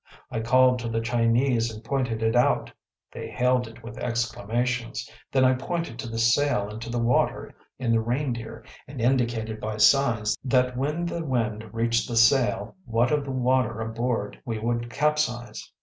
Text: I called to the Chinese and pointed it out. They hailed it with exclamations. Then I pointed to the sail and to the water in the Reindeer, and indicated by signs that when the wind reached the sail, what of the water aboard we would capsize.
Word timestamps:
I 0.31 0.39
called 0.39 0.79
to 0.79 0.89
the 0.89 0.99
Chinese 0.99 1.71
and 1.71 1.83
pointed 1.83 2.23
it 2.23 2.35
out. 2.35 2.71
They 3.11 3.29
hailed 3.29 3.67
it 3.67 3.83
with 3.83 3.99
exclamations. 3.99 5.07
Then 5.31 5.45
I 5.45 5.53
pointed 5.53 5.99
to 5.99 6.09
the 6.09 6.17
sail 6.17 6.69
and 6.71 6.81
to 6.81 6.89
the 6.89 6.97
water 6.97 7.53
in 7.77 7.91
the 7.91 8.01
Reindeer, 8.01 8.65
and 8.87 8.99
indicated 8.99 9.59
by 9.59 9.77
signs 9.77 10.35
that 10.43 10.75
when 10.75 11.05
the 11.05 11.23
wind 11.23 11.71
reached 11.71 12.07
the 12.09 12.17
sail, 12.17 12.75
what 12.85 13.11
of 13.11 13.23
the 13.25 13.31
water 13.31 13.79
aboard 13.79 14.41
we 14.43 14.57
would 14.57 14.89
capsize. 14.89 15.71